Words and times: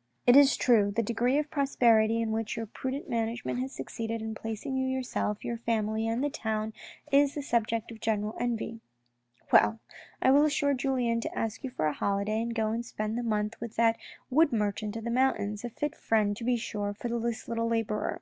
"It 0.26 0.36
is 0.36 0.58
true, 0.58 0.90
the 0.94 1.02
degree 1.02 1.38
of 1.38 1.50
prosperity 1.50 2.20
in 2.20 2.30
which 2.30 2.58
your 2.58 2.66
prudent 2.66 3.08
management 3.08 3.58
has 3.60 3.72
succeeded 3.72 4.20
in 4.20 4.34
placing 4.34 4.76
you 4.76 4.86
yourself, 4.86 5.42
your 5.46 5.56
family 5.56 6.06
and 6.06 6.22
the 6.22 6.28
town 6.28 6.74
is 7.10 7.34
the 7.34 7.40
subject 7.40 7.90
of 7.90 7.98
general 7.98 8.36
envy.... 8.38 8.82
Well, 9.50 9.80
I 10.20 10.30
will 10.30 10.44
urge 10.44 10.62
Julien 10.76 11.22
to 11.22 11.34
ask 11.38 11.64
you 11.64 11.70
for 11.70 11.86
a 11.86 11.94
holiday 11.94 12.44
to 12.44 12.52
go 12.52 12.68
and 12.70 12.84
spend 12.84 13.16
the 13.16 13.22
month 13.22 13.58
with 13.62 13.76
that 13.76 13.96
wood 14.28 14.52
merchant 14.52 14.94
of 14.96 15.04
the 15.04 15.10
mountains, 15.10 15.64
a 15.64 15.70
fit 15.70 15.94
friend 15.96 16.36
to 16.36 16.44
be 16.44 16.58
sure 16.58 16.92
for 16.92 17.08
this 17.08 17.48
little 17.48 17.66
labourer." 17.66 18.20